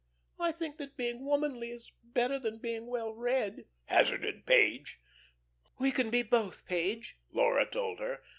[0.39, 4.99] "I think that being womanly is better than being well read," hazarded Page.
[5.79, 8.23] "We can be both, Page," Laura told her.